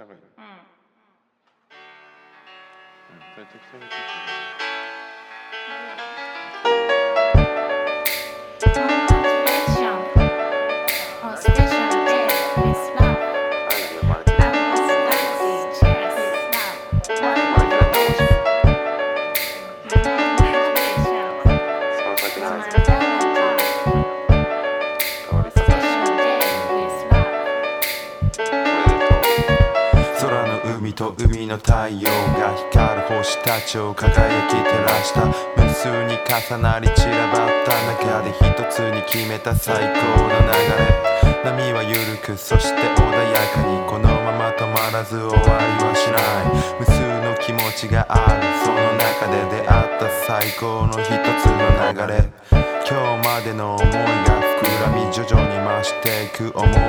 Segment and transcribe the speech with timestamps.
[0.00, 0.50] 喋るうんうん
[3.34, 4.20] それ適当
[31.00, 34.12] と海の太陽が光る星たちを輝
[34.48, 35.24] き照らした。
[35.56, 37.72] 無数に重なり散らばった
[38.04, 40.44] 中で一つに決めた最高の流
[40.76, 41.40] れ。
[41.42, 43.80] 波は緩くそして穏やかに。
[43.88, 45.40] このまま止まらず終わり
[45.82, 46.78] はしない。
[46.78, 48.42] 無数の気持ちがある。
[48.62, 52.28] その中で出会った最高の一つの流れ。
[52.86, 56.84] 今日までの思いが膨らみ徐々に増していく思い出の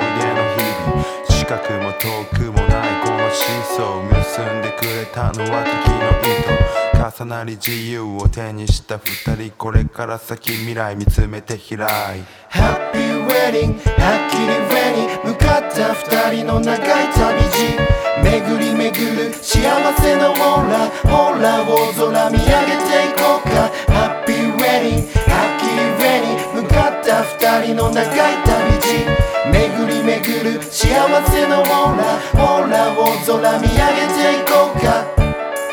[0.52, 1.21] 日々。
[1.52, 17.92] 近くも遠くもないこのシーソーを結んでくれたのは時の糸重なり自由を手にした二人これから先未来見つめて開い Happy Wedding はっきり上に向かった二人の長い旅路。
[18.22, 19.60] 巡り巡る幸
[20.00, 23.70] せのオーラオーラを空見上げていこうか。
[23.92, 28.08] Happy Wedding はっきり上に向かった二人の長い
[28.42, 29.32] 旅路。
[29.52, 31.68] 巡り巡る幸せのオー
[31.98, 32.00] ラ
[32.34, 35.04] オーラを空見上げていこうか。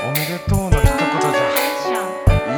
[0.04, 0.84] おめでとうの一言
[1.22, 1.32] じゃ。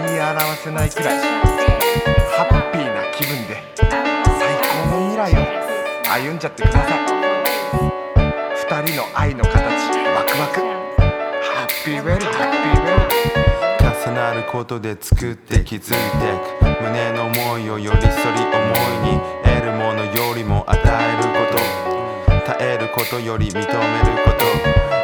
[0.08, 1.20] 言い表せないくらい。
[1.20, 3.62] ハッピーな気分で。
[3.76, 5.44] 最高の未来を
[6.10, 6.90] 歩んじゃってください。
[8.56, 9.54] 二人の愛の形。
[10.16, 10.62] ワクワク。
[10.62, 12.26] ハッピーウェル。
[12.26, 13.12] ハッピーウェル。
[14.08, 15.95] 重なることで作って気づいて
[16.60, 16.72] く。
[16.82, 18.58] 胸の思いを寄り添り思
[19.06, 21.20] いに得るものよりも与える
[23.02, 23.74] ことより認めるこ
[24.38, 24.46] と。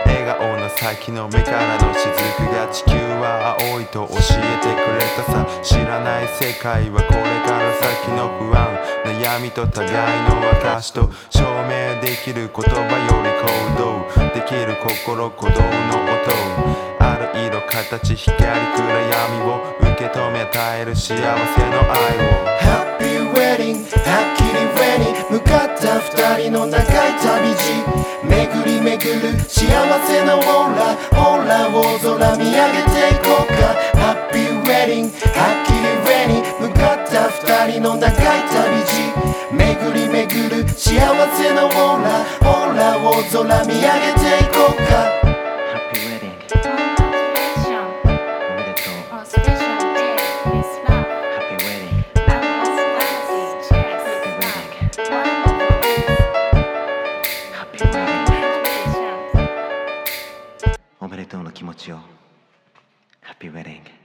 [0.06, 5.48] 笑顔の先の目からの雫が地球は青いと教えてくれたさ。
[5.64, 8.78] 知らない世界はこれから先の不安。
[9.03, 9.94] 悩みと互い
[10.30, 14.30] の証と証明できる言葉より行動。
[14.31, 15.68] できる心鼓動の
[16.06, 16.30] 音。
[17.00, 21.25] ある色形光暗闇を受け止め与える幸せの
[21.81, 22.87] 愛を。
[31.12, 33.56] ーラオーラを空見上げていこうか。
[33.97, 38.13] ハッピーウェディングはっきり上に向かった二人の長い
[38.50, 38.91] 旅路。
[39.52, 41.00] 巡り巡る幸
[41.38, 42.07] せのオーラ。
[42.41, 44.26] オーラを空見上げて
[61.07, 62.00] おめでとうの気持ちを
[63.23, 63.97] Happy Wedding